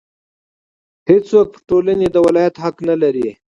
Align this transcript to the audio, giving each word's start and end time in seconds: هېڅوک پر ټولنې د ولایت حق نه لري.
هېڅوک 1.09 1.47
پر 1.53 1.61
ټولنې 1.69 2.07
د 2.11 2.17
ولایت 2.27 2.55
حق 2.63 2.75
نه 2.89 2.95
لري. 3.01 3.29